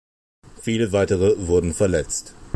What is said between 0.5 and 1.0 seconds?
Viele